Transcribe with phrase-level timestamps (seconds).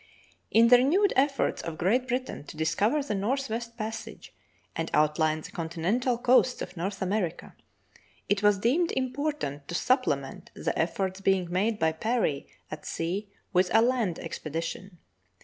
[0.49, 4.33] In the renewed efforts of Great Britain to discover the northwest passage
[4.75, 7.53] and outline the continental coasts of North America,
[8.27, 13.69] it was deemed important to supplement the efforts being made by Parry at sea with
[13.75, 14.97] a land expedition.